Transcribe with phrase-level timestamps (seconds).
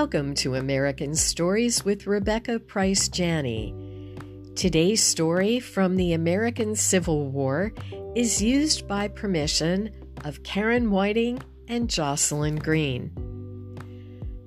[0.00, 3.74] Welcome to American Stories with Rebecca Price Janney.
[4.54, 7.72] Today's story from the American Civil War
[8.14, 9.90] is used by permission
[10.24, 13.10] of Karen Whiting and Jocelyn Green.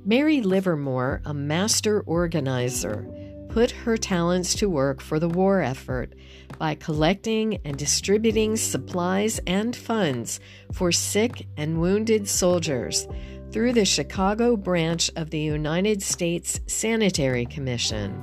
[0.06, 3.06] Mary Livermore, a master organizer,
[3.50, 6.14] put her talents to work for the war effort
[6.60, 10.40] by collecting and distributing supplies and funds
[10.72, 13.06] for sick and wounded soldiers
[13.52, 18.14] through the Chicago branch of the United States Sanitary Commission.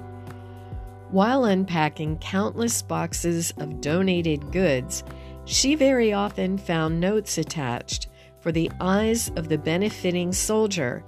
[1.10, 5.04] While unpacking countless boxes of donated goods,
[5.44, 8.08] she very often found notes attached
[8.40, 11.04] for the eyes of the benefiting soldier,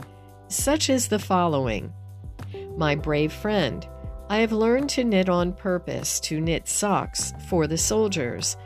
[0.49, 1.93] such as the following
[2.77, 3.87] My brave friend,
[4.29, 8.57] I have learned to knit on purpose to knit socks for the soldiers.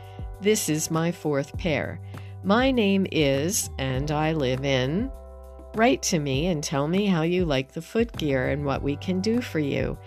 [0.41, 1.99] This is my fourth pair.
[2.43, 5.11] My name is, and I live in,
[5.75, 9.19] Write to me and tell me how you like the footgear and what we can
[9.19, 9.97] do for you.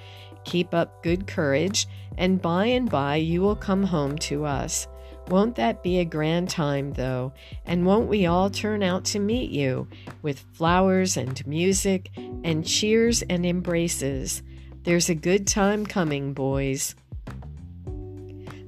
[0.44, 4.88] Keep up good courage, and by and by you will come home to us.
[5.28, 7.34] Won't that be a grand time, though?
[7.66, 9.86] And won't we all turn out to meet you
[10.22, 14.42] with flowers and music and cheers and embraces?
[14.84, 16.94] There's a good time coming, boys.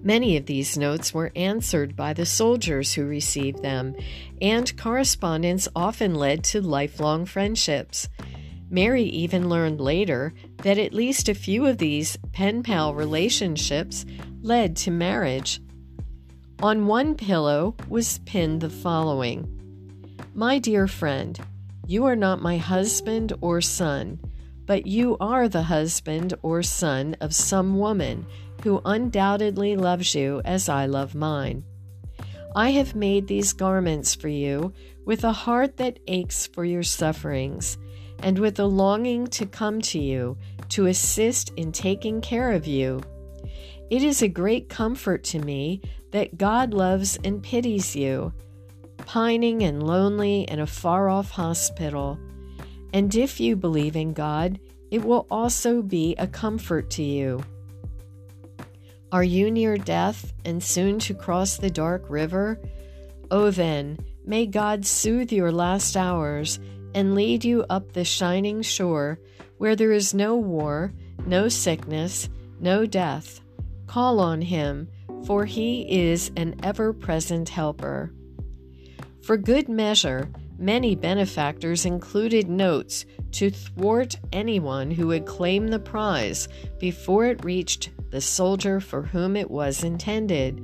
[0.03, 3.95] Many of these notes were answered by the soldiers who received them,
[4.41, 8.09] and correspondence often led to lifelong friendships.
[8.71, 14.07] Mary even learned later that at least a few of these pen pal relationships
[14.41, 15.61] led to marriage.
[16.63, 19.49] On one pillow was pinned the following
[20.35, 21.39] My dear friend,
[21.87, 24.19] you are not my husband or son,
[24.71, 28.25] but you are the husband or son of some woman
[28.63, 31.65] who undoubtedly loves you as I love mine.
[32.55, 34.73] I have made these garments for you
[35.05, 37.79] with a heart that aches for your sufferings,
[38.23, 43.01] and with a longing to come to you to assist in taking care of you.
[43.91, 45.83] It is a great comfort to me
[46.13, 48.33] that God loves and pities you,
[48.99, 52.21] pining and lonely in a far off hospital.
[52.93, 54.59] And if you believe in God,
[54.91, 57.43] it will also be a comfort to you.
[59.13, 62.61] Are you near death and soon to cross the dark river?
[63.31, 66.59] Oh, then, may God soothe your last hours
[66.95, 69.19] and lead you up the shining shore
[69.59, 70.93] where there is no war,
[71.27, 72.29] no sickness,
[72.61, 73.41] no death.
[73.87, 74.89] Call on Him,
[75.27, 78.13] for He is an ever present helper.
[79.23, 80.31] For good measure,
[80.61, 86.49] many benefactors included notes to thwart anyone who would claim the prize
[86.79, 90.61] before it reached the soldier for whom it was intended.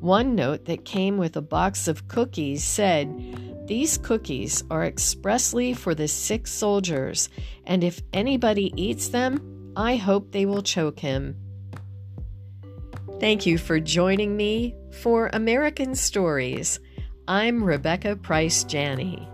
[0.00, 5.94] One note that came with a box of cookies said, These cookies are expressly for
[5.94, 7.28] the sick soldiers,
[7.64, 11.36] and if anybody eats them, I hope they will choke him.
[13.18, 16.78] Thank you for joining me for American Stories.
[17.26, 19.26] I'm Rebecca Price Janney.